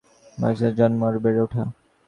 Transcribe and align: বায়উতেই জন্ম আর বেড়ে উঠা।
বায়উতেই 0.37 0.73
জন্ম 0.79 0.99
আর 1.07 1.15
বেড়ে 1.23 1.41
উঠা। 1.45 1.63